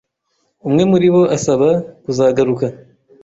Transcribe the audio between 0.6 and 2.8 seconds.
Umwe muri bo asaba kuzagaruka